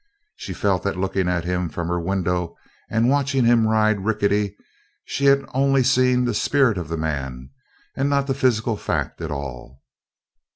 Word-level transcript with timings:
She 0.35 0.53
felt 0.55 0.81
that 0.81 0.97
looking 0.97 1.29
at 1.29 1.45
him 1.45 1.69
from 1.69 1.87
her 1.87 1.99
window 1.99 2.57
and 2.89 3.07
watching 3.07 3.45
him 3.45 3.67
ride 3.67 4.03
Rickety 4.03 4.57
she 5.05 5.25
had 5.25 5.45
only 5.53 5.83
seen 5.83 6.25
the 6.25 6.33
spirit 6.33 6.79
of 6.79 6.87
the 6.89 6.97
man 6.97 7.51
and 7.95 8.09
not 8.09 8.25
the 8.25 8.33
physical 8.33 8.77
fact 8.77 9.21
at 9.21 9.29
all. 9.29 9.83